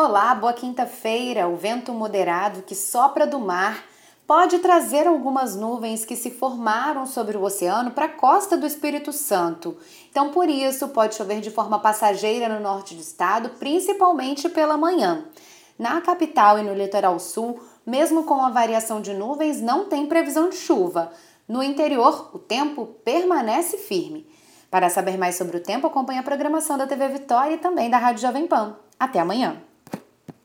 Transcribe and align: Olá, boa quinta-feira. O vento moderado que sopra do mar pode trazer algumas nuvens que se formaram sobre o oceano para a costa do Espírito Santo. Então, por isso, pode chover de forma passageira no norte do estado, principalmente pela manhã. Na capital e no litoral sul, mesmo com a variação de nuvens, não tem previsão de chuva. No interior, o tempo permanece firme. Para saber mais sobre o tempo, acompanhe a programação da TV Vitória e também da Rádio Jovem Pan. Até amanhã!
Olá, 0.00 0.32
boa 0.32 0.52
quinta-feira. 0.52 1.48
O 1.48 1.56
vento 1.56 1.92
moderado 1.92 2.62
que 2.62 2.72
sopra 2.76 3.26
do 3.26 3.40
mar 3.40 3.82
pode 4.28 4.60
trazer 4.60 5.08
algumas 5.08 5.56
nuvens 5.56 6.04
que 6.04 6.14
se 6.14 6.30
formaram 6.30 7.04
sobre 7.04 7.36
o 7.36 7.42
oceano 7.42 7.90
para 7.90 8.04
a 8.04 8.08
costa 8.08 8.56
do 8.56 8.64
Espírito 8.64 9.12
Santo. 9.12 9.76
Então, 10.08 10.30
por 10.30 10.48
isso, 10.48 10.86
pode 10.90 11.16
chover 11.16 11.40
de 11.40 11.50
forma 11.50 11.80
passageira 11.80 12.48
no 12.48 12.60
norte 12.60 12.94
do 12.94 13.00
estado, 13.00 13.48
principalmente 13.58 14.48
pela 14.48 14.76
manhã. 14.76 15.24
Na 15.76 16.00
capital 16.00 16.60
e 16.60 16.62
no 16.62 16.74
litoral 16.74 17.18
sul, 17.18 17.60
mesmo 17.84 18.22
com 18.22 18.40
a 18.40 18.50
variação 18.50 19.00
de 19.00 19.12
nuvens, 19.12 19.60
não 19.60 19.86
tem 19.86 20.06
previsão 20.06 20.48
de 20.48 20.54
chuva. 20.54 21.10
No 21.48 21.60
interior, 21.60 22.30
o 22.32 22.38
tempo 22.38 22.86
permanece 23.04 23.76
firme. 23.76 24.30
Para 24.70 24.90
saber 24.90 25.18
mais 25.18 25.34
sobre 25.34 25.56
o 25.56 25.60
tempo, 25.60 25.88
acompanhe 25.88 26.20
a 26.20 26.22
programação 26.22 26.78
da 26.78 26.86
TV 26.86 27.08
Vitória 27.08 27.54
e 27.54 27.58
também 27.58 27.90
da 27.90 27.98
Rádio 27.98 28.22
Jovem 28.22 28.46
Pan. 28.46 28.76
Até 28.96 29.18
amanhã! 29.18 29.67